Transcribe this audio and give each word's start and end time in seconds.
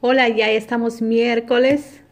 Hola, 0.00 0.28
ya 0.28 0.48
estamos 0.52 1.02
miércoles. 1.02 2.02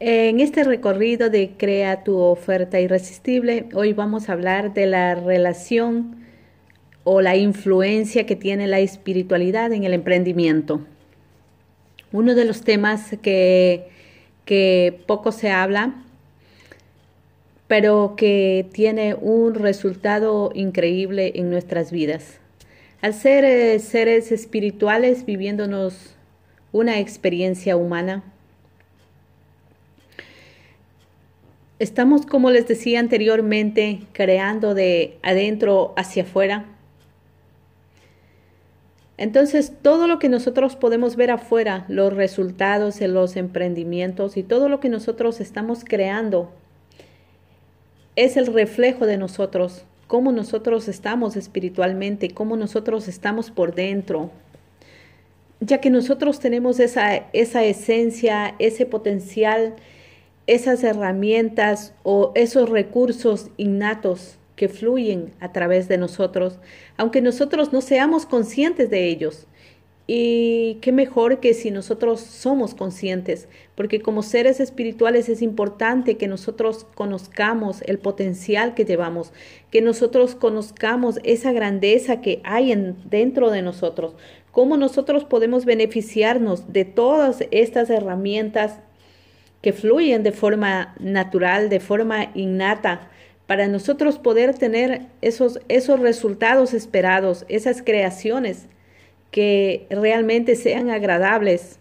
En 0.00 0.40
este 0.40 0.64
recorrido 0.64 1.30
de 1.30 1.52
Crea 1.56 2.02
tu 2.02 2.18
oferta 2.18 2.80
irresistible, 2.80 3.68
hoy 3.74 3.92
vamos 3.92 4.28
a 4.28 4.32
hablar 4.32 4.74
de 4.74 4.86
la 4.86 5.14
relación 5.14 6.16
o 7.04 7.20
la 7.20 7.36
influencia 7.36 8.26
que 8.26 8.34
tiene 8.34 8.66
la 8.66 8.80
espiritualidad 8.80 9.72
en 9.72 9.84
el 9.84 9.94
emprendimiento. 9.94 10.80
Uno 12.10 12.34
de 12.34 12.44
los 12.44 12.62
temas 12.62 13.16
que, 13.22 13.86
que 14.44 15.00
poco 15.06 15.30
se 15.30 15.52
habla, 15.52 15.94
pero 17.68 18.14
que 18.16 18.66
tiene 18.72 19.14
un 19.14 19.54
resultado 19.54 20.50
increíble 20.56 21.34
en 21.36 21.50
nuestras 21.50 21.92
vidas. 21.92 22.40
Al 23.00 23.14
ser 23.14 23.44
eh, 23.44 23.78
seres 23.78 24.32
espirituales 24.32 25.24
viviéndonos 25.24 26.16
una 26.72 26.98
experiencia 26.98 27.76
humana. 27.76 28.24
Estamos, 31.78 32.26
como 32.26 32.50
les 32.50 32.66
decía 32.66 33.00
anteriormente, 33.00 34.00
creando 34.12 34.74
de 34.74 35.18
adentro 35.22 35.92
hacia 35.96 36.22
afuera. 36.22 36.64
Entonces, 39.18 39.72
todo 39.82 40.06
lo 40.06 40.18
que 40.18 40.28
nosotros 40.28 40.74
podemos 40.76 41.16
ver 41.16 41.30
afuera, 41.30 41.84
los 41.88 42.12
resultados 42.12 43.00
en 43.00 43.14
los 43.14 43.36
emprendimientos 43.36 44.36
y 44.36 44.42
todo 44.42 44.68
lo 44.68 44.80
que 44.80 44.88
nosotros 44.88 45.40
estamos 45.40 45.84
creando, 45.84 46.50
es 48.16 48.36
el 48.36 48.46
reflejo 48.46 49.06
de 49.06 49.18
nosotros, 49.18 49.84
cómo 50.06 50.32
nosotros 50.32 50.88
estamos 50.88 51.36
espiritualmente, 51.36 52.30
cómo 52.30 52.56
nosotros 52.56 53.08
estamos 53.08 53.50
por 53.50 53.74
dentro, 53.74 54.30
ya 55.64 55.80
que 55.80 55.90
nosotros 55.90 56.40
tenemos 56.40 56.80
esa, 56.80 57.14
esa 57.32 57.64
esencia, 57.64 58.56
ese 58.58 58.84
potencial, 58.84 59.76
esas 60.48 60.82
herramientas 60.82 61.94
o 62.02 62.32
esos 62.34 62.68
recursos 62.68 63.48
innatos 63.56 64.38
que 64.56 64.68
fluyen 64.68 65.32
a 65.38 65.52
través 65.52 65.86
de 65.86 65.98
nosotros, 65.98 66.58
aunque 66.96 67.20
nosotros 67.20 67.72
no 67.72 67.80
seamos 67.80 68.26
conscientes 68.26 68.90
de 68.90 69.06
ellos. 69.06 69.46
Y 70.08 70.78
qué 70.80 70.90
mejor 70.90 71.38
que 71.38 71.54
si 71.54 71.70
nosotros 71.70 72.20
somos 72.20 72.74
conscientes, 72.74 73.48
porque 73.76 74.00
como 74.02 74.24
seres 74.24 74.58
espirituales 74.58 75.28
es 75.28 75.42
importante 75.42 76.16
que 76.16 76.26
nosotros 76.26 76.84
conozcamos 76.96 77.82
el 77.82 78.00
potencial 78.00 78.74
que 78.74 78.84
llevamos, 78.84 79.32
que 79.70 79.80
nosotros 79.80 80.34
conozcamos 80.34 81.20
esa 81.22 81.52
grandeza 81.52 82.20
que 82.20 82.40
hay 82.42 82.72
en, 82.72 82.96
dentro 83.08 83.50
de 83.50 83.62
nosotros, 83.62 84.16
cómo 84.52 84.76
nosotros 84.76 85.24
podemos 85.24 85.64
beneficiarnos 85.64 86.72
de 86.72 86.84
todas 86.84 87.42
estas 87.50 87.90
herramientas 87.90 88.78
que 89.62 89.72
fluyen 89.72 90.22
de 90.22 90.32
forma 90.32 90.94
natural, 91.00 91.68
de 91.68 91.80
forma 91.80 92.30
innata, 92.34 93.08
para 93.46 93.66
nosotros 93.66 94.18
poder 94.18 94.54
tener 94.54 95.02
esos, 95.20 95.60
esos 95.68 95.98
resultados 95.98 96.74
esperados, 96.74 97.44
esas 97.48 97.82
creaciones 97.82 98.66
que 99.30 99.86
realmente 99.90 100.54
sean 100.54 100.90
agradables. 100.90 101.78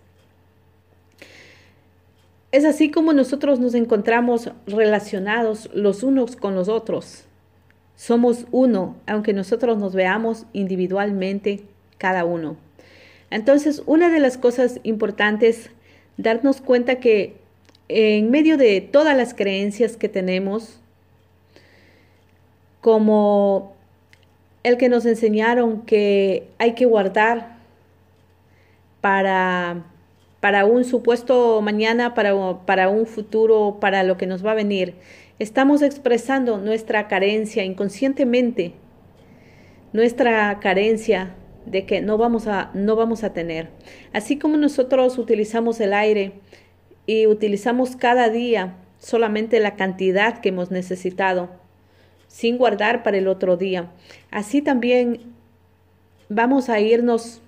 Es 2.52 2.66
así 2.66 2.89
como 2.89 3.13
nosotros 3.13 3.59
nos 3.59 3.73
encontramos 3.73 4.50
relacionados 4.66 5.69
los 5.73 6.03
unos 6.03 6.35
con 6.35 6.56
los 6.56 6.67
otros. 6.67 7.25
Somos 7.95 8.45
uno, 8.52 8.97
aunque 9.06 9.33
nosotros 9.33 9.78
nos 9.78 9.94
veamos 9.94 10.45
individualmente 10.53 11.63
cada 12.02 12.25
uno. 12.25 12.57
Entonces, 13.30 13.83
una 13.85 14.09
de 14.09 14.19
las 14.19 14.39
cosas 14.39 14.80
importantes, 14.81 15.69
darnos 16.17 16.61
cuenta 16.61 16.95
que 16.95 17.35
en 17.88 18.31
medio 18.31 18.57
de 18.57 18.81
todas 18.81 19.16
las 19.16 19.35
creencias 19.35 19.97
que 19.97 20.09
tenemos, 20.09 20.79
como 22.81 23.75
el 24.63 24.78
que 24.78 24.89
nos 24.89 25.06
enseñaron 25.06 25.84
que 25.84 26.47
hay 26.57 26.73
que 26.73 26.85
guardar 26.85 27.57
para, 29.00 29.85
para 30.39 30.66
un 30.66 30.83
supuesto 30.83 31.62
mañana, 31.62 32.16
para, 32.16 32.33
para 32.66 32.89
un 32.89 33.06
futuro, 33.06 33.78
para 33.79 34.01
lo 34.01 34.18
que 34.18 34.25
nos 34.25 34.44
va 34.44 34.51
a 34.51 34.56
venir. 34.56 34.95
Estamos 35.38 35.83
expresando 35.83 36.57
nuestra 36.57 37.07
carencia 37.07 37.63
inconscientemente, 37.63 38.73
nuestra 39.94 40.59
carencia 40.59 41.35
de 41.66 41.85
que 41.85 42.01
no 42.01 42.17
vamos 42.17 42.47
a, 42.47 42.72
no 42.73 42.95
vamos 42.95 43.23
a 43.23 43.33
tener. 43.33 43.69
Así 44.13 44.38
como 44.38 44.57
nosotros 44.57 45.17
utilizamos 45.17 45.79
el 45.79 45.94
aire 45.94 46.33
y 47.05 47.27
utilizamos 47.27 47.95
cada 47.95 48.29
día 48.29 48.75
solamente 48.99 49.59
la 49.59 49.75
cantidad 49.75 50.39
que 50.39 50.50
hemos 50.50 50.71
necesitado, 50.71 51.50
sin 52.27 52.57
guardar 52.57 53.03
para 53.03 53.17
el 53.17 53.27
otro 53.27 53.57
día. 53.57 53.91
Así 54.29 54.61
también 54.61 55.21
vamos 56.29 56.69
a 56.69 56.79
irnos 56.79 57.41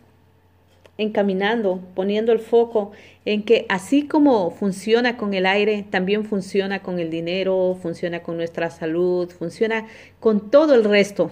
encaminando, 0.98 1.82
poniendo 1.96 2.32
el 2.32 2.40
foco 2.40 2.92
en 3.26 3.44
que 3.44 3.66
así 3.70 4.08
como 4.08 4.52
funciona 4.52 5.18
con 5.18 5.34
el 5.34 5.46
aire, 5.46 5.86
también 5.90 6.26
funciona 6.26 6.84
con 6.84 7.00
el 7.00 7.10
dinero, 7.10 7.78
funciona 7.82 8.22
con 8.22 8.38
nuestra 8.38 8.70
salud, 8.70 9.30
funciona 9.30 9.88
con 10.20 10.52
todo 10.52 10.76
el 10.76 10.84
resto 10.84 11.32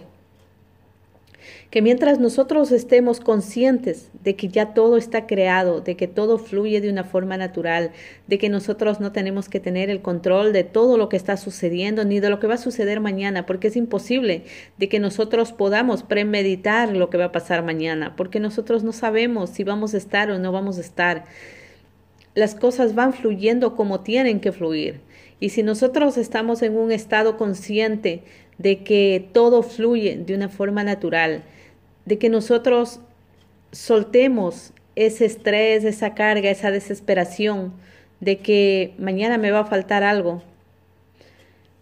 que 1.72 1.82
mientras 1.82 2.20
nosotros 2.20 2.74
estemos 2.74 3.22
conscientes 3.22 4.09
de 4.26 4.36
que 4.36 4.50
ya 4.50 4.74
todo 4.74 4.98
está 4.98 5.26
creado, 5.26 5.80
de 5.80 5.96
que 5.96 6.09
todo 6.09 6.38
fluye 6.38 6.82
de 6.82 6.90
una 6.90 7.06
forma 7.06 7.38
natural, 7.38 7.92
de 8.28 8.38
que 8.38 8.50
nosotros 8.50 9.00
no 9.00 9.14
tenemos 9.14 9.48
que 9.48 9.62
tener 9.62 9.90
el 9.90 10.02
control 10.02 10.52
de 10.52 10.66
todo 10.66 10.98
lo 10.98 11.08
que 11.08 11.16
está 11.16 11.38
sucediendo 11.38 12.04
ni 12.04 12.20
de 12.20 12.30
lo 12.30 12.42
que 12.42 12.48
va 12.48 12.56
a 12.56 12.58
suceder 12.58 13.00
mañana, 13.00 13.46
porque 13.46 13.70
es 13.70 13.78
imposible 13.78 14.44
de 14.78 14.90
que 14.90 15.00
nosotros 15.00 15.54
podamos 15.54 16.04
premeditar 16.04 16.94
lo 16.96 17.09
que 17.09 17.18
va 17.18 17.26
a 17.26 17.32
pasar 17.32 17.64
mañana, 17.64 18.18
porque 18.18 18.42
nosotros 18.42 18.84
no 18.84 18.92
sabemos 18.92 19.52
si 19.52 19.64
vamos 19.64 19.94
a 19.94 19.98
estar 19.98 20.30
o 20.30 20.40
no 20.40 20.52
vamos 20.52 20.78
a 20.78 20.82
estar. 20.82 21.24
Las 22.36 22.53
cosas 22.53 22.96
van 22.96 23.14
fluyendo 23.14 23.78
como 23.78 24.02
tienen 24.02 24.42
que 24.42 24.52
fluir. 24.52 25.00
Y 25.40 25.50
si 25.50 25.64
nosotros 25.64 26.18
estamos 26.18 26.64
en 26.64 26.76
un 26.76 26.92
estado 26.92 27.38
consciente 27.38 28.24
de 28.58 28.84
que 28.84 29.26
todo 29.32 29.64
fluye 29.64 30.18
de 30.18 30.36
una 30.36 30.50
forma 30.50 30.84
natural, 30.84 31.44
de 32.06 32.18
que 32.18 32.30
nosotros 32.30 33.00
soltemos 33.72 34.74
ese 34.96 35.26
estrés, 35.26 35.84
esa 35.84 36.14
carga, 36.14 36.50
esa 36.50 36.72
desesperación 36.72 37.74
de 38.20 38.40
que 38.40 38.94
mañana 38.98 39.38
me 39.38 39.52
va 39.52 39.62
a 39.62 39.66
faltar 39.66 40.04
algo. 40.04 40.42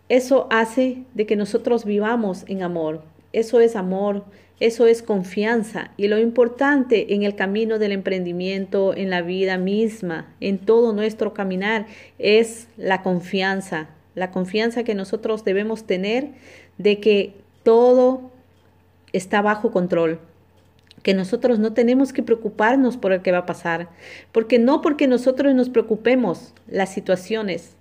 Eso 0.07 0.47
hace 0.49 1.03
de 1.13 1.25
que 1.25 1.35
nosotros 1.35 1.85
vivamos 1.85 2.43
en 2.47 2.63
amor. 2.63 3.03
Eso 3.31 3.59
es 3.59 3.75
amor, 3.75 4.23
eso 4.59 4.87
es 4.87 5.03
confianza. 5.03 5.91
Y 5.97 6.07
lo 6.07 6.17
importante 6.17 7.13
en 7.13 7.23
el 7.23 7.35
camino 7.35 7.77
del 7.77 7.91
emprendimiento, 7.91 8.95
en 8.95 9.09
la 9.09 9.21
vida 9.21 9.57
misma, 9.57 10.33
en 10.39 10.57
todo 10.57 10.93
nuestro 10.93 11.33
caminar, 11.33 11.85
es 12.17 12.67
la 12.77 13.03
confianza. 13.03 13.89
La 14.15 14.31
confianza 14.31 14.83
que 14.83 14.95
nosotros 14.95 15.45
debemos 15.45 15.85
tener 15.85 16.29
de 16.77 16.99
que 16.99 17.33
todo 17.63 18.31
está 19.13 19.41
bajo 19.41 19.71
control, 19.71 20.19
que 21.03 21.13
nosotros 21.13 21.59
no 21.59 21.73
tenemos 21.73 22.13
que 22.13 22.23
preocuparnos 22.23 22.97
por 22.97 23.13
el 23.13 23.21
que 23.21 23.31
va 23.31 23.39
a 23.39 23.45
pasar, 23.45 23.89
porque 24.31 24.59
no 24.59 24.81
porque 24.81 25.07
nosotros 25.07 25.53
nos 25.53 25.69
preocupemos, 25.69 26.53
las 26.67 26.93
situaciones 26.93 27.75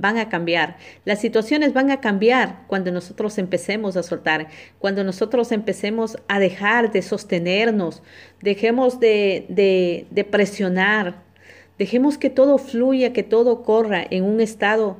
van 0.00 0.18
a 0.18 0.28
cambiar. 0.28 0.76
Las 1.04 1.20
situaciones 1.20 1.72
van 1.72 1.90
a 1.90 2.00
cambiar 2.00 2.64
cuando 2.66 2.90
nosotros 2.90 3.38
empecemos 3.38 3.96
a 3.96 4.02
soltar, 4.02 4.48
cuando 4.78 5.04
nosotros 5.04 5.52
empecemos 5.52 6.16
a 6.28 6.38
dejar 6.38 6.92
de 6.92 7.02
sostenernos, 7.02 8.02
dejemos 8.40 9.00
de, 9.00 9.46
de, 10.10 10.24
presionar, 10.24 11.22
dejemos 11.78 12.18
que 12.18 12.30
todo 12.30 12.58
fluya, 12.58 13.12
que 13.12 13.22
todo 13.22 13.62
corra 13.62 14.04
en 14.08 14.24
un 14.24 14.40
estado 14.40 14.96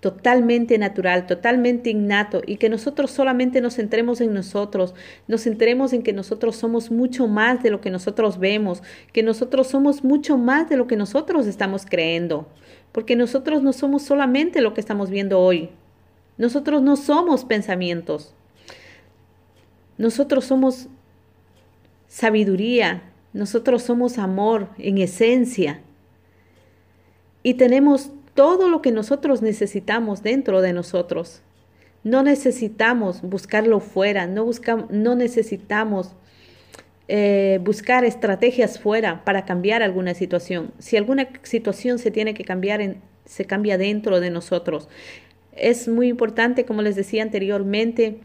totalmente 0.00 0.78
natural, 0.78 1.26
totalmente 1.26 1.90
innato 1.90 2.42
y 2.46 2.56
que 2.56 2.68
nosotros 2.68 3.10
solamente 3.10 3.60
nos 3.60 3.76
centremos 3.76 4.20
en 4.20 4.32
nosotros, 4.32 4.94
nos 5.26 5.42
centremos 5.42 5.92
en 5.92 6.02
que 6.02 6.12
nosotros 6.12 6.56
somos 6.56 6.90
mucho 6.90 7.26
más 7.26 7.62
de 7.62 7.70
lo 7.70 7.80
que 7.80 7.90
nosotros 7.90 8.38
vemos, 8.38 8.82
que 9.12 9.22
nosotros 9.22 9.66
somos 9.66 10.04
mucho 10.04 10.38
más 10.38 10.68
de 10.68 10.76
lo 10.76 10.86
que 10.86 10.96
nosotros 10.96 11.46
estamos 11.46 11.84
creyendo, 11.84 12.48
porque 12.92 13.16
nosotros 13.16 13.62
no 13.62 13.72
somos 13.72 14.02
solamente 14.02 14.60
lo 14.60 14.72
que 14.72 14.80
estamos 14.80 15.10
viendo 15.10 15.40
hoy, 15.40 15.70
nosotros 16.36 16.80
no 16.80 16.96
somos 16.96 17.44
pensamientos, 17.44 18.34
nosotros 19.96 20.44
somos 20.44 20.88
sabiduría, 22.06 23.02
nosotros 23.32 23.82
somos 23.82 24.16
amor 24.18 24.68
en 24.78 24.98
esencia. 24.98 25.80
Y 27.42 27.54
tenemos 27.54 28.10
todo 28.38 28.68
lo 28.68 28.82
que 28.82 28.92
nosotros 28.92 29.42
necesitamos 29.42 30.22
dentro 30.22 30.60
de 30.62 30.72
nosotros. 30.72 31.42
No 32.04 32.22
necesitamos 32.22 33.20
buscarlo 33.20 33.80
fuera, 33.80 34.28
no, 34.28 34.44
buscamos, 34.44 34.88
no 34.90 35.16
necesitamos 35.16 36.14
eh, 37.08 37.58
buscar 37.64 38.04
estrategias 38.04 38.78
fuera 38.78 39.24
para 39.24 39.44
cambiar 39.44 39.82
alguna 39.82 40.14
situación. 40.14 40.70
Si 40.78 40.96
alguna 40.96 41.28
situación 41.42 41.98
se 41.98 42.12
tiene 42.12 42.32
que 42.32 42.44
cambiar, 42.44 42.80
en, 42.80 43.00
se 43.24 43.44
cambia 43.44 43.76
dentro 43.76 44.20
de 44.20 44.30
nosotros. 44.30 44.88
Es 45.50 45.88
muy 45.88 46.06
importante, 46.06 46.64
como 46.64 46.82
les 46.82 46.94
decía 46.94 47.24
anteriormente, 47.24 48.20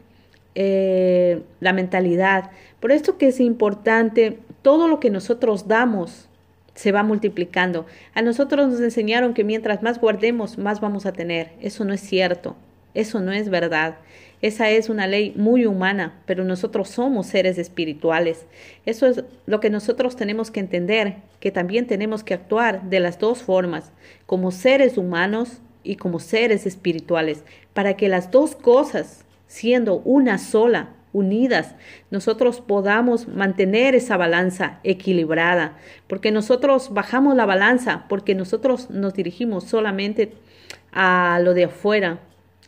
eh, 0.54 1.42
la 1.60 1.74
mentalidad. 1.74 2.51
Por 2.80 2.92
esto 2.92 3.18
que 3.18 3.30
es 3.30 3.39
importante, 3.39 4.38
todo 4.62 4.88
lo 4.88 5.00
que 5.00 5.10
nosotros 5.10 5.68
damos 5.68 6.30
se 6.75 6.92
va 6.92 7.04
multiplicando. 7.04 7.86
A 8.14 8.22
nosotros 8.22 8.70
nos 8.70 8.81
enseñaron 8.81 9.34
que 9.34 9.44
mientras 9.44 9.84
más 9.84 10.00
guardemos, 10.00 10.58
más 10.58 10.81
vamos 10.81 11.06
a 11.06 11.14
tener. 11.14 11.52
Eso 11.62 11.86
no 11.86 11.94
es 11.94 12.02
cierto. 12.02 12.56
Eso 12.94 13.20
no 13.20 13.31
es 13.31 13.50
verdad. 13.50 13.98
Esa 14.42 14.70
es 14.70 14.90
una 14.90 15.08
ley 15.08 15.34
muy 15.38 15.66
humana, 15.66 16.20
pero 16.25 16.44
nosotros 16.44 16.90
somos 16.90 17.28
seres 17.28 17.58
espirituales. 17.58 18.46
Eso 18.86 19.08
es 19.08 19.24
lo 19.46 19.60
que 19.60 19.70
nosotros 19.70 20.16
tenemos 20.18 20.52
que 20.52 20.60
entender, 20.60 21.16
que 21.40 21.50
también 21.50 21.88
tenemos 21.88 22.24
que 22.24 22.34
actuar 22.34 22.84
de 22.90 23.00
las 23.00 23.20
dos 23.20 23.42
formas, 23.42 23.94
como 24.25 24.52
seres 24.52 24.98
humanos 24.98 25.62
y 25.81 25.96
como 25.96 26.20
seres 26.20 26.66
espirituales, 26.66 27.44
para 27.74 27.96
que 27.96 28.10
las 28.10 28.31
dos 28.31 28.56
cosas, 28.56 29.24
siendo 29.48 30.00
una 30.00 30.38
sola, 30.38 30.90
unidas, 31.13 31.75
nosotros 32.12 32.60
podamos 32.60 33.27
mantener 33.27 33.95
esa 33.95 34.18
balanza 34.18 34.80
equilibrada, 34.83 35.77
porque 36.07 36.31
nosotros 36.31 36.94
bajamos 36.94 37.36
la 37.36 37.45
balanza, 37.45 38.06
porque 38.10 38.36
nosotros 38.36 38.89
nos 38.89 39.13
dirigimos 39.13 39.63
solamente 39.63 40.33
a 40.92 41.39
lo 41.42 41.54
de 41.54 41.65
afuera, 41.65 42.19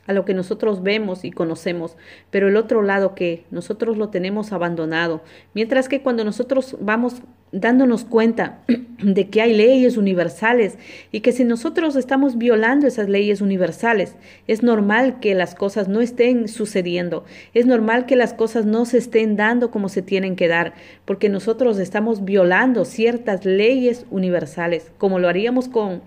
a 0.08 0.14
lo 0.14 0.26
que 0.26 0.34
nosotros 0.34 0.84
vemos 0.84 1.26
y 1.26 1.32
conocemos, 1.32 1.98
pero 2.30 2.48
el 2.48 2.58
otro 2.58 2.82
lado 2.82 3.16
que 3.16 3.46
nosotros 3.52 3.98
lo 3.98 4.10
tenemos 4.10 4.52
abandonado. 4.52 5.22
Mientras 5.54 5.90
que 5.90 6.02
cuando 6.02 6.24
nosotros 6.24 6.78
vamos 6.80 7.22
dándonos 7.52 8.04
cuenta 8.04 8.60
de 9.02 9.30
que 9.30 9.42
hay 9.42 9.54
leyes 9.56 9.98
universales 9.98 10.78
y 11.12 11.22
que 11.22 11.32
si 11.32 11.44
nosotros 11.44 11.96
estamos 11.96 12.38
violando 12.38 12.86
esas 12.86 13.10
leyes 13.10 13.42
universales, 13.42 14.16
es 14.48 14.62
normal 14.62 15.20
que 15.20 15.36
las 15.36 15.56
cosas 15.56 15.88
no 15.88 16.02
estén 16.02 16.48
sucediendo, 16.48 17.24
es 17.54 17.66
normal 17.66 18.06
que 18.06 18.16
las 18.16 18.34
cosas 18.34 18.66
no 18.66 18.86
se 18.86 18.98
estén 18.98 19.36
dando 19.38 19.72
como 19.72 19.90
se 19.90 20.02
tienen 20.02 20.36
que 20.36 20.48
dar, 20.48 20.74
porque 21.06 21.30
nosotros 21.30 21.80
estamos 21.80 22.26
violando 22.26 22.84
ciertas 22.86 23.46
leyes 23.46 24.06
universales, 24.12 24.92
como 24.98 25.20
lo 25.20 25.30
haríamos 25.30 25.70
con 25.70 26.02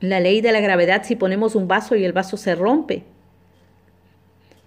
la 0.00 0.20
ley 0.20 0.40
de 0.40 0.52
la 0.52 0.60
gravedad 0.60 1.02
si 1.04 1.16
ponemos 1.16 1.54
un 1.54 1.68
vaso 1.68 1.96
y 1.96 2.04
el 2.04 2.12
vaso 2.12 2.36
se 2.36 2.54
rompe. 2.54 3.04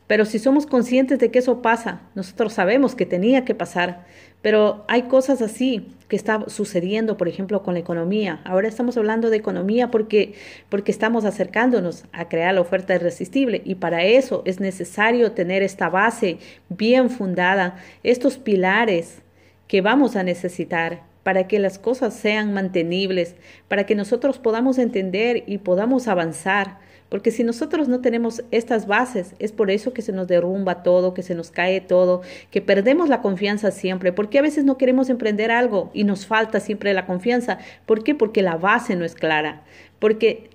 Pero 0.08 0.26
si 0.26 0.40
somos 0.40 0.66
conscientes 0.66 1.20
de 1.20 1.32
que 1.32 1.40
eso 1.40 1.62
pasa, 1.62 2.02
nosotros 2.16 2.52
sabemos 2.52 2.96
que 2.96 3.06
tenía 3.06 3.46
que 3.46 3.56
pasar, 3.56 4.06
pero 4.42 4.84
hay 4.90 5.04
cosas 5.04 5.42
así 5.42 5.96
que 6.10 6.18
está 6.18 6.50
sucediendo, 6.50 7.16
por 7.16 7.30
ejemplo, 7.30 7.64
con 7.64 7.76
la 7.76 7.80
economía. 7.80 8.42
Ahora 8.44 8.68
estamos 8.68 8.98
hablando 8.98 9.30
de 9.30 9.38
economía 9.38 9.90
porque, 9.90 10.34
porque 10.68 10.92
estamos 10.92 11.24
acercándonos 11.24 12.04
a 12.12 12.28
crear 12.28 12.54
la 12.54 12.60
oferta 12.60 12.94
irresistible 12.94 13.62
y 13.64 13.76
para 13.76 14.04
eso 14.04 14.42
es 14.44 14.60
necesario 14.60 15.32
tener 15.32 15.64
esta 15.64 15.88
base 15.88 16.40
bien 16.68 17.10
fundada, 17.10 17.78
estos 18.04 18.38
pilares 18.38 19.22
que 19.70 19.80
vamos 19.80 20.18
a 20.18 20.24
necesitar 20.24 21.04
para 21.24 21.48
que 21.48 21.60
las 21.60 21.78
cosas 21.80 22.14
sean 22.14 22.54
mantenibles, 22.54 23.36
para 23.68 23.86
que 23.86 23.96
nosotros 23.96 24.40
podamos 24.40 24.78
entender 24.78 25.44
y 25.48 25.60
podamos 25.60 26.08
avanzar. 26.08 26.80
Porque 27.10 27.32
si 27.32 27.44
nosotros 27.44 27.90
no 27.90 28.00
tenemos 28.00 28.42
estas 28.52 28.88
bases, 28.88 29.36
es 29.40 29.52
por 29.52 29.70
eso 29.70 29.92
que 29.92 30.02
se 30.02 30.14
nos 30.14 30.28
derrumba 30.28 30.82
todo, 30.82 31.14
que 31.14 31.24
se 31.24 31.36
nos 31.36 31.52
cae 31.52 31.82
todo, 31.82 32.22
que 32.52 32.62
perdemos 32.62 33.10
la 33.10 33.22
confianza 33.22 33.72
siempre. 33.72 34.14
Porque 34.14 34.40
a 34.40 34.42
veces 34.42 34.64
no 34.64 34.78
queremos 34.78 35.10
emprender 35.10 35.52
algo 35.52 35.92
y 35.94 36.06
nos 36.06 36.26
falta 36.26 36.62
siempre 36.62 36.94
la 36.94 37.06
confianza. 37.06 37.60
¿Por 37.86 38.06
qué? 38.06 38.16
Porque 38.16 38.42
la 38.42 38.56
base 38.56 38.96
no 38.96 39.04
es 39.04 39.14
clara. 39.14 39.64
Porque 40.00 40.50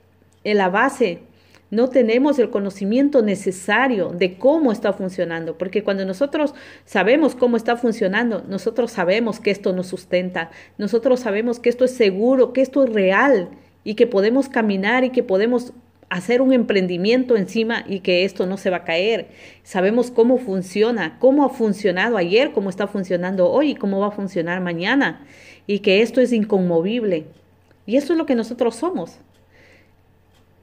en 0.45 0.57
la 0.57 0.71
base 0.71 1.21
no 1.77 1.91
tenemos 1.91 2.39
el 2.39 2.49
conocimiento 2.49 3.21
necesario 3.21 4.09
de 4.09 4.39
cómo 4.39 4.73
está 4.73 4.95
funcionando, 4.95 5.59
porque 5.59 5.85
cuando 5.85 6.07
nosotros 6.07 6.55
sabemos 6.87 7.35
cómo 7.35 7.59
está 7.59 7.77
funcionando, 7.77 8.43
nosotros 8.49 8.91
sabemos 8.93 9.41
que 9.41 9.51
esto 9.51 9.75
nos 9.75 9.87
sustenta, 9.87 10.51
nosotros 10.79 11.21
sabemos 11.21 11.61
que 11.61 11.69
esto 11.69 11.85
es 11.85 11.91
seguro, 11.91 12.55
que 12.55 12.63
esto 12.63 12.83
es 12.83 12.91
real 12.95 13.51
y 13.85 13.95
que 13.95 14.07
podemos 14.07 14.49
caminar 14.49 15.05
y 15.05 15.11
que 15.11 15.23
podemos 15.23 15.75
hacer 16.09 16.41
un 16.41 16.55
emprendimiento 16.55 17.37
encima 17.37 17.85
y 17.87 18.01
que 18.01 18.25
esto 18.25 18.47
no 18.47 18.57
se 18.57 18.71
va 18.71 18.79
a 18.79 18.85
caer. 18.85 19.29
Sabemos 19.63 20.11
cómo 20.11 20.39
funciona, 20.39 21.19
cómo 21.19 21.45
ha 21.45 21.51
funcionado 21.51 22.17
ayer, 22.17 22.53
cómo 22.53 22.71
está 22.71 22.87
funcionando 22.87 23.51
hoy 23.51 23.73
y 23.73 23.75
cómo 23.75 24.01
va 24.01 24.07
a 24.07 24.13
funcionar 24.13 24.63
mañana 24.63 25.27
y 25.67 25.81
que 25.81 26.01
esto 26.01 26.23
es 26.23 26.33
inconmovible. 26.33 27.27
Y 27.85 27.97
eso 27.97 28.15
es 28.15 28.19
lo 28.19 28.25
que 28.25 28.35
nosotros 28.35 28.77
somos. 28.77 29.19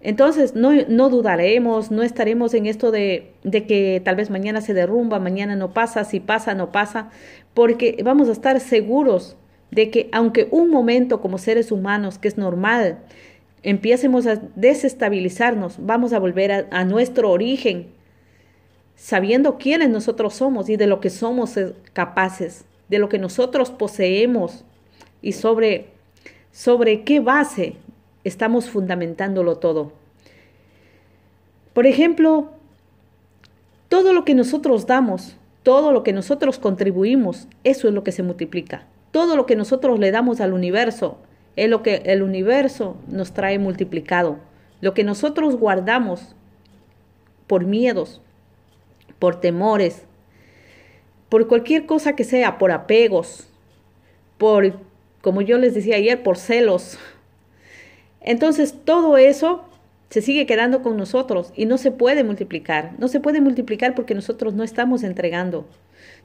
Entonces, 0.04 0.54
no, 0.54 0.74
no, 0.90 1.10
dudaremos, 1.10 1.90
no 1.90 2.04
estaremos 2.04 2.54
en 2.54 2.66
esto 2.66 2.92
de, 2.92 3.32
de, 3.44 3.66
que 3.66 4.02
tal 4.04 4.18
vez 4.18 4.30
mañana 4.30 4.60
se 4.60 4.74
derrumba, 4.74 5.18
mañana 5.18 5.56
no 5.56 5.72
pasa, 5.72 6.04
si 6.04 6.20
pasa, 6.20 6.54
no 6.54 6.74
pasa, 6.74 7.10
porque 7.54 7.98
vamos 8.04 8.28
a 8.28 8.34
estar 8.34 8.60
seguros 8.60 9.38
de 9.72 9.90
que 9.90 10.10
aunque 10.12 10.50
un 10.52 10.70
momento 10.70 11.22
como 11.22 11.38
seres 11.38 11.72
humanos, 11.72 12.18
que 12.18 12.28
es 12.28 12.38
normal, 12.38 13.00
empiecemos 13.64 14.28
a 14.28 14.42
desestabilizarnos, 14.56 15.78
vamos 15.80 16.12
a 16.12 16.20
volver 16.20 16.52
a, 16.52 16.68
a 16.72 16.84
nuestro 16.84 17.32
origen, 17.32 17.88
sabiendo 18.98 19.58
quiénes 19.58 19.90
nosotros 19.90 20.34
somos 20.34 20.68
y 20.68 20.76
de 20.76 20.88
lo 20.88 21.00
que 21.00 21.10
somos 21.10 21.58
capaces, 21.94 22.66
de 22.90 23.00
lo 23.00 23.08
que 23.08 23.20
nosotros 23.20 23.72
poseemos 23.72 24.66
y 25.22 25.32
sobre, 25.32 25.92
sobre 26.52 27.06
qué 27.06 27.22
base 27.22 27.78
estamos 28.24 28.70
fundamentándolo 28.70 29.58
todo. 29.58 29.94
Por 31.74 31.88
ejemplo, 31.88 32.52
todo 33.90 34.14
lo 34.14 34.26
que 34.26 34.36
nosotros 34.36 34.86
damos, 34.86 35.36
todo 35.64 35.92
lo 35.92 36.04
que 36.04 36.14
nosotros 36.14 36.60
contribuimos, 36.60 37.48
eso 37.64 37.88
es 37.88 37.94
lo 37.94 38.04
que 38.04 38.12
se 38.12 38.24
multiplica. 38.24 38.86
Todo 39.12 39.36
lo 39.36 39.46
que 39.46 39.56
nosotros 39.56 40.00
le 40.00 40.12
damos 40.12 40.42
al 40.42 40.54
universo 40.54 41.18
es 41.56 41.70
lo 41.70 41.84
que 41.84 42.02
el 42.06 42.24
universo 42.24 42.98
nos 43.08 43.34
trae 43.34 43.60
multiplicado. 43.60 44.38
Lo 44.82 44.94
que 44.94 45.04
nosotros 45.04 45.56
guardamos 45.56 46.36
por 47.48 47.66
miedos, 47.66 48.22
por 49.20 49.40
temores, 49.40 50.04
por 51.30 51.48
cualquier 51.48 51.86
cosa 51.86 52.16
que 52.16 52.24
sea, 52.24 52.58
por 52.58 52.72
apegos, 52.72 53.48
por, 54.38 54.74
como 55.22 55.42
yo 55.42 55.58
les 55.58 55.74
decía 55.74 55.96
ayer, 55.96 56.22
por 56.22 56.38
celos, 56.38 56.98
entonces 58.24 58.76
todo 58.84 59.18
eso 59.18 59.66
se 60.10 60.22
sigue 60.22 60.46
quedando 60.46 60.82
con 60.82 60.96
nosotros 60.96 61.52
y 61.56 61.66
no 61.66 61.78
se 61.78 61.92
puede 61.92 62.24
multiplicar. 62.24 62.94
No 63.00 63.08
se 63.08 63.20
puede 63.20 63.42
multiplicar 63.42 63.96
porque 63.96 64.14
nosotros 64.14 64.54
no 64.54 64.64
estamos 64.64 65.04
entregando. 65.04 65.66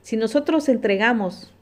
Si 0.02 0.16
nosotros 0.16 0.68
entregamos 0.68 1.52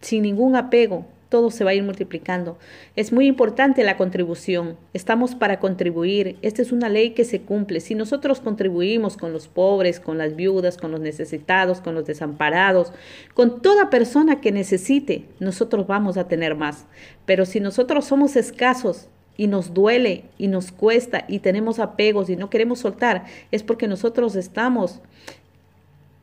sin 0.00 0.22
ningún 0.22 0.56
apego, 0.56 1.04
todo 1.28 1.50
se 1.50 1.64
va 1.64 1.72
a 1.72 1.74
ir 1.74 1.82
multiplicando. 1.82 2.56
Es 2.94 3.12
muy 3.12 3.26
importante 3.26 3.84
la 3.84 3.96
contribución. 3.96 4.76
Estamos 4.94 5.34
para 5.34 5.58
contribuir. 5.58 6.38
Esta 6.40 6.62
es 6.62 6.72
una 6.72 6.88
ley 6.88 7.10
que 7.10 7.24
se 7.24 7.42
cumple. 7.42 7.80
Si 7.80 7.94
nosotros 7.94 8.40
contribuimos 8.40 9.16
con 9.16 9.32
los 9.32 9.48
pobres, 9.48 10.00
con 10.00 10.18
las 10.18 10.36
viudas, 10.36 10.76
con 10.78 10.92
los 10.92 11.00
necesitados, 11.00 11.80
con 11.80 11.94
los 11.94 12.06
desamparados, 12.06 12.92
con 13.34 13.60
toda 13.60 13.90
persona 13.90 14.40
que 14.40 14.52
necesite, 14.52 15.24
nosotros 15.40 15.86
vamos 15.86 16.16
a 16.16 16.28
tener 16.28 16.54
más. 16.54 16.86
Pero 17.24 17.44
si 17.44 17.60
nosotros 17.60 18.04
somos 18.04 18.36
escasos, 18.36 19.08
y 19.36 19.46
nos 19.46 19.74
duele 19.74 20.24
y 20.38 20.48
nos 20.48 20.72
cuesta 20.72 21.24
y 21.28 21.40
tenemos 21.40 21.78
apegos 21.78 22.30
y 22.30 22.36
no 22.36 22.50
queremos 22.50 22.80
soltar, 22.80 23.24
es 23.50 23.62
porque 23.62 23.88
nosotros 23.88 24.36
estamos 24.36 25.00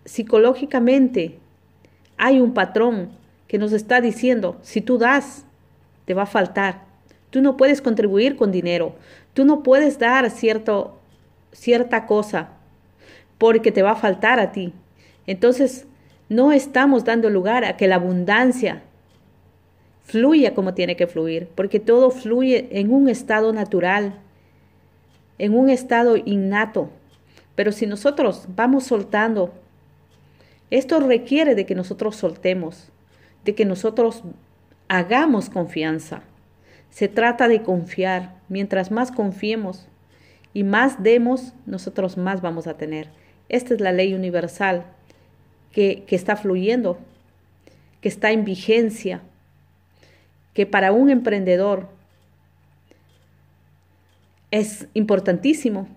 psicológicamente, 0.06 1.40
hay 2.18 2.40
un 2.40 2.54
patrón 2.54 3.10
que 3.48 3.58
nos 3.58 3.72
está 3.72 4.02
diciendo, 4.02 4.58
si 4.62 4.82
tú 4.82 4.98
das, 4.98 5.46
te 6.06 6.14
va 6.14 6.24
a 6.24 6.28
faltar. 6.28 6.86
Tú 7.30 7.42
no 7.42 7.58
puedes 7.58 7.82
contribuir 7.82 8.36
con 8.36 8.52
dinero, 8.52 8.96
tú 9.34 9.46
no 9.46 9.64
puedes 9.64 9.98
dar 10.00 10.30
cierto, 10.30 11.00
cierta 11.52 12.06
cosa 12.06 12.50
porque 13.38 13.72
te 13.72 13.82
va 13.82 13.92
a 13.92 13.96
faltar 13.96 14.40
a 14.40 14.52
ti. 14.52 14.74
Entonces, 15.26 15.86
no 16.30 16.52
estamos 16.52 17.06
dando 17.06 17.30
lugar 17.30 17.66
a 17.66 17.78
que 17.78 17.88
la 17.88 17.96
abundancia 17.96 18.84
fluya 20.04 20.54
como 20.54 20.74
tiene 20.74 20.96
que 20.96 21.08
fluir, 21.08 21.48
porque 21.56 21.80
todo 21.80 22.12
fluye 22.12 22.68
en 22.72 22.92
un 22.92 23.10
estado 23.10 23.54
natural, 23.54 24.20
en 25.38 25.56
un 25.56 25.70
estado 25.70 26.18
innato. 26.18 26.90
Pero 27.56 27.72
si 27.72 27.88
nosotros 27.88 28.46
vamos 28.56 28.86
soltando, 28.86 29.54
esto 30.72 31.00
requiere 31.00 31.56
de 31.56 31.66
que 31.66 31.76
nosotros 31.76 32.16
soltemos, 32.16 32.90
de 33.46 33.56
que 33.56 33.66
nosotros 33.66 34.24
hagamos 34.88 35.50
confianza. 35.50 36.24
Se 36.90 37.08
trata 37.08 37.48
de 37.48 37.64
confiar. 37.64 38.36
Mientras 38.50 38.92
más 38.92 39.12
confiemos 39.12 39.88
y 40.54 40.64
más 40.64 41.02
demos, 41.02 41.54
nosotros 41.66 42.18
más 42.18 42.42
vamos 42.42 42.68
a 42.68 42.76
tener. 42.76 43.10
Esta 43.50 43.74
es 43.74 43.82
la 43.82 43.92
ley 43.92 44.14
universal 44.14 44.86
que, 45.72 46.04
que 46.06 46.16
está 46.16 46.36
fluyendo 46.36 47.00
que 48.04 48.10
está 48.10 48.32
en 48.32 48.44
vigencia, 48.44 49.22
que 50.54 50.66
para 50.66 50.92
un 50.92 51.10
emprendedor 51.10 51.90
es 54.52 54.88
importantísimo 54.94 55.88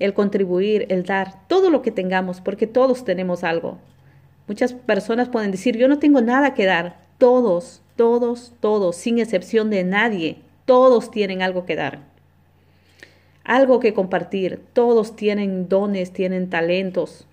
el 0.00 0.14
contribuir, 0.14 0.86
el 0.88 1.04
dar, 1.04 1.46
todo 1.46 1.70
lo 1.70 1.82
que 1.82 1.92
tengamos, 1.92 2.40
porque 2.40 2.66
todos 2.66 3.04
tenemos 3.04 3.44
algo. 3.44 3.78
Muchas 4.48 4.72
personas 4.72 5.28
pueden 5.28 5.52
decir, 5.52 5.76
yo 5.76 5.86
no 5.86 5.98
tengo 5.98 6.20
nada 6.22 6.54
que 6.54 6.64
dar. 6.64 6.98
Todos, 7.18 7.82
todos, 7.96 8.52
todos, 8.60 8.96
sin 8.96 9.18
excepción 9.18 9.70
de 9.70 9.84
nadie, 9.84 10.38
todos 10.64 11.10
tienen 11.10 11.42
algo 11.42 11.66
que 11.66 11.76
dar. 11.76 12.00
Algo 13.44 13.78
que 13.78 13.94
compartir. 13.94 14.60
Todos 14.72 15.14
tienen 15.14 15.68
dones, 15.68 16.12
tienen 16.12 16.48
talentos, 16.48 17.26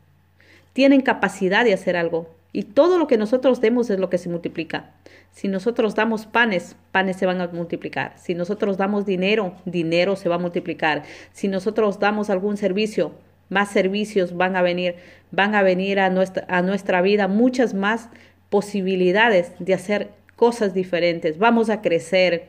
tienen 0.74 1.02
capacidad 1.02 1.64
de 1.64 1.74
hacer 1.74 1.96
algo. 1.96 2.37
Y 2.58 2.64
todo 2.64 2.98
lo 2.98 3.06
que 3.06 3.20
nosotros 3.20 3.62
demos 3.62 3.92
es 3.92 4.00
lo 4.00 4.10
que 4.10 4.18
se 4.18 4.30
multiplica. 4.30 4.90
Si 5.30 5.48
nosotros 5.48 5.94
damos 5.94 6.26
panes, 6.26 6.76
panes 6.92 7.18
se 7.18 7.28
van 7.28 7.40
a 7.40 7.50
multiplicar. 7.50 8.14
Si 8.18 8.34
nosotros 8.34 8.78
damos 8.78 9.06
dinero, 9.06 9.54
dinero 9.66 10.16
se 10.16 10.28
va 10.28 10.38
a 10.38 10.40
multiplicar. 10.40 11.04
Si 11.34 11.50
nosotros 11.50 12.00
damos 12.00 12.32
algún 12.32 12.58
servicio, 12.58 13.12
más 13.50 13.70
servicios 13.70 14.36
van 14.36 14.56
a 14.56 14.64
venir, 14.64 14.96
van 15.30 15.54
a 15.54 15.62
venir 15.62 16.00
a 16.00 16.10
nuestra, 16.10 16.46
a 16.48 16.64
nuestra 16.64 17.04
vida 17.04 17.28
muchas 17.28 17.76
más 17.76 18.10
posibilidades 18.50 19.52
de 19.60 19.76
hacer 19.76 20.10
cosas 20.36 20.74
diferentes. 20.74 21.38
Vamos 21.38 21.70
a 21.70 21.84
crecer, 21.84 22.48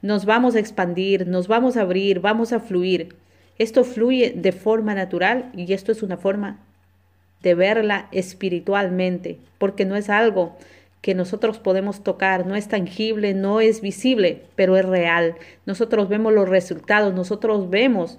nos 0.00 0.24
vamos 0.24 0.54
a 0.54 0.60
expandir, 0.60 1.26
nos 1.26 1.48
vamos 1.48 1.76
a 1.76 1.82
abrir, 1.82 2.20
vamos 2.20 2.54
a 2.54 2.60
fluir. 2.60 3.14
Esto 3.58 3.84
fluye 3.84 4.32
de 4.34 4.52
forma 4.52 4.94
natural 4.94 5.50
y 5.54 5.70
esto 5.74 5.92
es 5.92 6.02
una 6.02 6.16
forma 6.16 6.64
de 7.44 7.54
verla 7.54 8.08
espiritualmente, 8.10 9.38
porque 9.58 9.84
no 9.84 9.94
es 9.94 10.10
algo 10.10 10.56
que 11.02 11.14
nosotros 11.14 11.58
podemos 11.58 12.02
tocar, 12.02 12.46
no 12.46 12.56
es 12.56 12.66
tangible, 12.66 13.34
no 13.34 13.60
es 13.60 13.82
visible, 13.82 14.42
pero 14.56 14.78
es 14.78 14.86
real. 14.86 15.36
Nosotros 15.66 16.08
vemos 16.08 16.32
los 16.32 16.48
resultados, 16.48 17.12
nosotros 17.14 17.68
vemos 17.68 18.18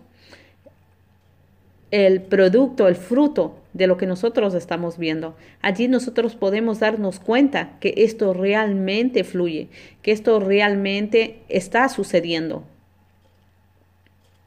el 1.90 2.22
producto, 2.22 2.88
el 2.88 2.96
fruto 2.96 3.56
de 3.74 3.88
lo 3.88 3.98
que 3.98 4.06
nosotros 4.06 4.54
estamos 4.54 5.00
viendo. 5.00 5.36
Allí 5.64 5.88
nosotros 5.88 6.36
podemos 6.36 6.80
darnos 6.80 7.20
cuenta 7.20 7.72
que 7.80 7.96
esto 7.98 8.34
realmente 8.34 9.24
fluye, 9.24 9.70
que 10.04 10.12
esto 10.12 10.40
realmente 10.40 11.40
está 11.50 11.90
sucediendo. 11.90 12.64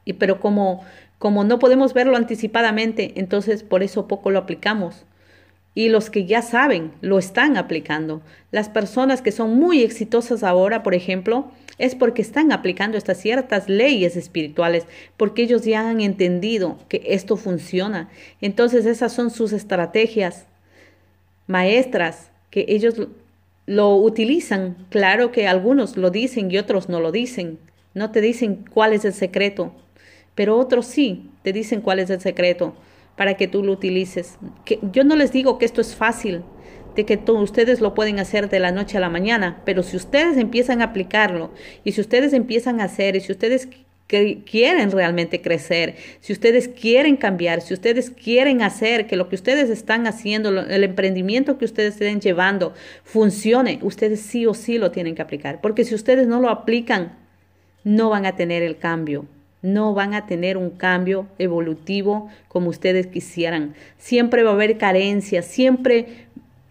Y 0.05 0.13
pero 0.13 0.39
como 0.39 0.85
como 1.19 1.43
no 1.43 1.59
podemos 1.59 1.93
verlo 1.93 2.17
anticipadamente, 2.17 3.13
entonces 3.15 3.63
por 3.63 3.83
eso 3.83 4.07
poco 4.07 4.31
lo 4.31 4.39
aplicamos. 4.39 5.05
Y 5.75 5.89
los 5.89 6.09
que 6.09 6.25
ya 6.25 6.41
saben, 6.41 6.91
lo 7.01 7.19
están 7.19 7.55
aplicando. 7.55 8.21
Las 8.51 8.69
personas 8.69 9.21
que 9.21 9.31
son 9.31 9.59
muy 9.59 9.83
exitosas 9.83 10.43
ahora, 10.43 10.81
por 10.81 10.95
ejemplo, 10.95 11.51
es 11.77 11.95
porque 11.95 12.21
están 12.21 12.51
aplicando 12.51 12.97
estas 12.97 13.19
ciertas 13.19 13.69
leyes 13.69 14.15
espirituales, 14.15 14.85
porque 15.15 15.43
ellos 15.43 15.63
ya 15.63 15.89
han 15.89 16.01
entendido 16.01 16.77
que 16.89 17.03
esto 17.05 17.37
funciona. 17.37 18.09
Entonces 18.41 18.85
esas 18.85 19.13
son 19.13 19.29
sus 19.29 19.53
estrategias 19.53 20.45
maestras, 21.47 22.31
que 22.49 22.65
ellos 22.67 22.95
lo 23.65 23.95
utilizan. 23.95 24.75
Claro 24.89 25.31
que 25.31 25.47
algunos 25.47 25.95
lo 25.95 26.09
dicen 26.09 26.49
y 26.51 26.57
otros 26.57 26.89
no 26.89 26.99
lo 26.99 27.11
dicen. 27.11 27.59
No 27.93 28.11
te 28.11 28.21
dicen 28.21 28.65
cuál 28.69 28.93
es 28.93 29.05
el 29.05 29.13
secreto, 29.13 29.73
pero 30.39 30.57
otros 30.57 30.85
sí 30.85 31.31
te 31.41 31.51
dicen 31.51 31.81
cuál 31.81 31.99
es 31.99 32.09
el 32.09 32.21
secreto 32.21 32.73
para 33.17 33.33
que 33.33 33.49
tú 33.49 33.61
lo 33.61 33.73
utilices. 33.73 34.37
Yo 34.93 35.03
no 35.03 35.17
les 35.17 35.33
digo 35.33 35.57
que 35.57 35.65
esto 35.65 35.81
es 35.81 35.95
fácil, 35.97 36.43
de 36.95 37.05
que 37.05 37.19
ustedes 37.27 37.81
lo 37.81 37.93
pueden 37.93 38.19
hacer 38.19 38.47
de 38.47 38.61
la 38.61 38.71
noche 38.71 38.95
a 38.95 39.01
la 39.01 39.09
mañana, 39.09 39.61
pero 39.65 39.83
si 39.83 39.97
ustedes 39.97 40.37
empiezan 40.37 40.79
a 40.79 40.85
aplicarlo 40.85 41.51
y 41.83 41.91
si 41.91 41.99
ustedes 41.99 42.31
empiezan 42.31 42.79
a 42.79 42.85
hacer 42.85 43.17
y 43.17 43.19
si 43.19 43.33
ustedes 43.33 43.67
quieren 44.07 44.91
realmente 44.91 45.41
crecer, 45.41 45.97
si 46.21 46.31
ustedes 46.31 46.69
quieren 46.69 47.17
cambiar, 47.17 47.59
si 47.59 47.73
ustedes 47.73 48.09
quieren 48.09 48.61
hacer 48.61 49.07
que 49.07 49.17
lo 49.17 49.27
que 49.27 49.35
ustedes 49.35 49.69
están 49.69 50.07
haciendo, 50.07 50.57
el 50.57 50.85
emprendimiento 50.85 51.57
que 51.57 51.65
ustedes 51.65 51.95
estén 51.95 52.21
llevando, 52.21 52.73
funcione, 53.03 53.79
ustedes 53.81 54.21
sí 54.21 54.45
o 54.45 54.53
sí 54.53 54.77
lo 54.77 54.91
tienen 54.91 55.15
que 55.15 55.21
aplicar, 55.21 55.59
porque 55.59 55.83
si 55.83 55.95
ustedes 55.95 56.27
no 56.27 56.39
lo 56.39 56.47
aplican, 56.47 57.17
no 57.83 58.09
van 58.09 58.25
a 58.25 58.37
tener 58.37 58.63
el 58.63 58.77
cambio 58.77 59.25
no 59.61 59.93
van 59.93 60.13
a 60.13 60.25
tener 60.25 60.57
un 60.57 60.69
cambio 60.69 61.27
evolutivo 61.37 62.29
como 62.47 62.69
ustedes 62.69 63.07
quisieran. 63.07 63.73
Siempre 63.97 64.43
va 64.43 64.51
a 64.51 64.53
haber 64.53 64.77
carencias, 64.77 65.45
siempre 65.45 66.27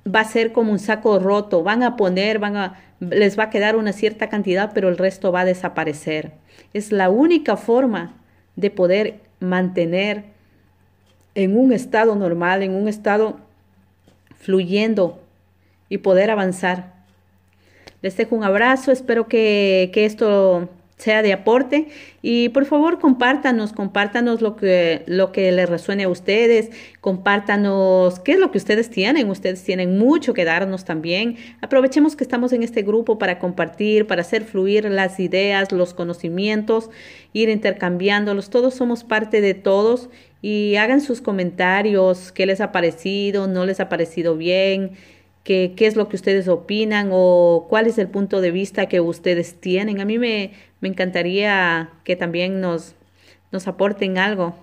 va 0.07 0.21
a 0.21 0.25
ser 0.25 0.53
como 0.53 0.73
un 0.73 0.79
saco 0.79 1.19
roto, 1.19 1.63
van 1.63 1.83
a 1.83 1.97
poner, 1.97 2.39
van 2.39 2.57
a 2.57 2.81
les 3.01 3.39
va 3.39 3.45
a 3.45 3.51
quedar 3.51 3.77
una 3.77 3.93
cierta 3.93 4.29
cantidad, 4.29 4.73
pero 4.75 4.89
el 4.89 4.99
resto 4.99 5.31
va 5.31 5.41
a 5.41 5.45
desaparecer. 5.45 6.33
Es 6.75 6.93
la 6.93 7.11
única 7.11 7.57
forma 7.57 8.15
de 8.57 8.71
poder 8.71 9.21
mantener 9.41 10.25
en 11.35 11.57
un 11.57 11.73
estado 11.73 12.17
normal, 12.17 12.63
en 12.63 12.75
un 12.75 12.89
estado 12.89 13.39
fluyendo 14.37 15.21
y 15.89 15.99
poder 15.99 16.31
avanzar. 16.31 16.93
Les 18.03 18.17
dejo 18.17 18.35
un 18.35 18.45
abrazo, 18.45 18.91
espero 18.91 19.29
que, 19.29 19.91
que 19.93 20.05
esto 20.05 20.69
sea 20.99 21.23
de 21.23 21.33
aporte. 21.33 21.89
Y 22.21 22.51
por 22.51 22.67
favor 22.67 22.99
compártanos, 22.99 23.73
compártanos 23.73 24.43
lo 24.43 24.57
que, 24.57 25.05
lo 25.07 25.33
que 25.33 25.51
les 25.53 25.69
resuene 25.69 26.05
a 26.05 26.09
ustedes, 26.09 26.71
compártanos 27.01 28.19
qué 28.21 28.33
es 28.33 28.39
lo 28.39 28.51
que 28.51 28.59
ustedes 28.59 28.91
tienen, 28.91 29.31
ustedes 29.31 29.63
tienen 29.63 29.97
mucho 29.97 30.35
que 30.35 30.45
darnos 30.45 30.85
también. 30.85 31.37
Aprovechemos 31.61 32.17
que 32.17 32.25
estamos 32.25 32.53
en 32.53 32.63
este 32.63 32.83
grupo 32.83 33.19
para 33.19 33.39
compartir, 33.39 34.07
para 34.07 34.23
hacer 34.23 34.45
fluir 34.45 34.85
las 34.87 35.21
ideas, 35.21 35.73
los 35.73 35.95
conocimientos, 35.95 36.91
ir 37.33 37.49
intercambiándolos, 37.49 38.51
todos 38.51 38.75
somos 38.75 39.05
parte 39.05 39.41
de 39.41 39.55
todos. 39.55 40.11
Y 40.41 40.77
hagan 40.77 41.01
sus 41.01 41.21
comentarios, 41.21 42.31
qué 42.31 42.47
les 42.47 42.61
ha 42.61 42.71
parecido, 42.71 43.49
no 43.49 43.67
les 43.67 43.81
ha 43.81 43.89
parecido 43.89 44.37
bien 44.37 44.93
qué, 45.49 45.75
es 45.87 45.97
lo 45.97 46.11
que 46.11 46.17
ustedes 46.17 46.47
opinan 46.47 47.09
o 47.11 47.67
cuál 47.71 47.87
es 47.87 47.97
el 47.97 48.09
punto 48.09 48.43
de 48.43 48.51
vista 48.51 48.87
que 48.87 49.01
ustedes 49.01 49.55
tienen. 49.55 49.99
A 49.99 50.05
mí 50.05 50.19
me, 50.19 50.53
me 50.81 50.89
encantaría 50.89 51.89
que 52.05 52.17
también 52.17 52.61
nos, 52.61 52.95
nos 53.51 53.67
aporten 53.67 54.19
algo. 54.19 54.55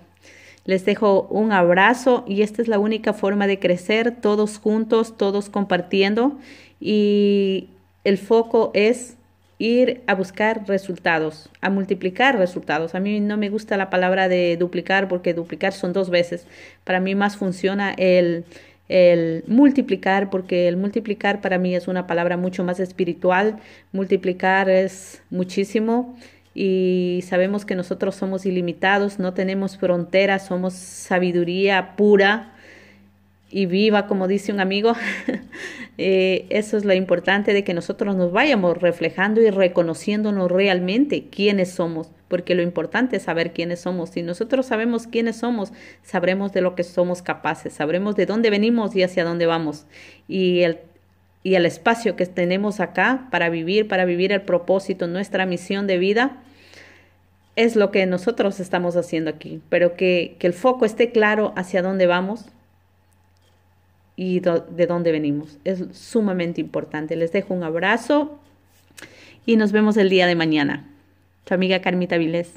Les 0.64 0.84
dejo 0.84 1.22
un 1.28 1.50
abrazo 1.50 2.24
y 2.28 2.42
esta 2.42 2.62
es 2.62 2.68
la 2.68 2.78
única 2.78 3.12
forma 3.12 3.48
de 3.48 3.58
crecer, 3.58 4.20
todos 4.20 4.58
juntos, 4.58 5.16
todos 5.16 5.48
compartiendo 5.48 6.38
y 6.80 7.68
el 8.04 8.16
foco 8.16 8.70
es 8.72 9.16
ir 9.58 10.02
a 10.06 10.14
buscar 10.14 10.68
resultados, 10.68 11.48
a 11.60 11.70
multiplicar 11.70 12.38
resultados. 12.38 12.94
A 12.94 13.00
mí 13.00 13.18
no 13.18 13.36
me 13.36 13.48
gusta 13.48 13.76
la 13.76 13.90
palabra 13.90 14.28
de 14.28 14.56
duplicar 14.56 15.08
porque 15.08 15.34
duplicar 15.34 15.72
son 15.72 15.92
dos 15.92 16.10
veces. 16.10 16.46
Para 16.84 17.00
mí 17.00 17.16
más 17.16 17.36
funciona 17.36 17.92
el 17.96 18.44
el 18.88 19.44
multiplicar, 19.46 20.30
porque 20.30 20.68
el 20.68 20.76
multiplicar 20.76 21.40
para 21.40 21.58
mí 21.58 21.74
es 21.74 21.88
una 21.88 22.06
palabra 22.06 22.36
mucho 22.36 22.64
más 22.64 22.80
espiritual. 22.80 23.58
Multiplicar 23.92 24.68
es 24.70 25.22
muchísimo 25.30 26.16
y 26.54 27.22
sabemos 27.26 27.64
que 27.64 27.74
nosotros 27.74 28.14
somos 28.14 28.46
ilimitados, 28.46 29.18
no 29.18 29.34
tenemos 29.34 29.76
fronteras, 29.76 30.46
somos 30.46 30.72
sabiduría 30.74 31.96
pura 31.96 32.55
y 33.56 33.64
viva, 33.64 34.06
como 34.06 34.28
dice 34.28 34.52
un 34.52 34.60
amigo. 34.60 34.92
Eh, 35.98 36.44
eso 36.50 36.76
es 36.76 36.84
lo 36.84 36.92
importante 36.92 37.54
de 37.54 37.64
que 37.64 37.72
nosotros 37.72 38.16
nos 38.16 38.30
vayamos 38.30 38.76
reflejando 38.76 39.40
y 39.40 39.48
reconociéndonos 39.48 40.52
realmente 40.52 41.30
quiénes 41.30 41.70
somos, 41.70 42.10
porque 42.28 42.54
lo 42.54 42.60
importante 42.60 43.16
es 43.16 43.22
saber 43.22 43.54
quiénes 43.54 43.80
somos. 43.80 44.10
Si 44.10 44.20
nosotros 44.20 44.66
sabemos 44.66 45.06
quiénes 45.06 45.36
somos, 45.36 45.72
sabremos 46.02 46.52
de 46.52 46.60
lo 46.60 46.74
que 46.74 46.84
somos 46.84 47.22
capaces, 47.22 47.72
sabremos 47.72 48.14
de 48.14 48.26
dónde 48.26 48.50
venimos 48.50 48.94
y 48.94 49.04
hacia 49.04 49.24
dónde 49.24 49.46
vamos. 49.46 49.86
Y 50.28 50.64
el 50.64 50.80
y 51.42 51.54
el 51.54 51.64
espacio 51.64 52.14
que 52.14 52.26
tenemos 52.26 52.80
acá 52.80 53.28
para 53.30 53.48
vivir, 53.48 53.88
para 53.88 54.04
vivir 54.04 54.32
el 54.32 54.42
propósito, 54.42 55.06
nuestra 55.06 55.46
misión 55.46 55.86
de 55.86 55.96
vida, 55.96 56.42
es 57.54 57.74
lo 57.74 57.90
que 57.90 58.04
nosotros 58.04 58.60
estamos 58.60 58.96
haciendo 58.96 59.30
aquí, 59.30 59.62
pero 59.70 59.96
que, 59.96 60.36
que 60.38 60.46
el 60.46 60.52
foco 60.52 60.84
esté 60.84 61.10
claro 61.10 61.54
hacia 61.56 61.80
dónde 61.80 62.06
vamos, 62.06 62.50
y 64.16 64.40
de 64.40 64.86
dónde 64.86 65.12
venimos. 65.12 65.58
Es 65.64 65.84
sumamente 65.92 66.60
importante. 66.60 67.16
Les 67.16 67.32
dejo 67.32 67.54
un 67.54 67.62
abrazo 67.62 68.38
y 69.44 69.56
nos 69.56 69.72
vemos 69.72 69.96
el 69.98 70.08
día 70.08 70.26
de 70.26 70.34
mañana. 70.34 70.88
Tu 71.44 71.54
amiga 71.54 71.80
Carmita 71.80 72.16
Vilés. 72.16 72.54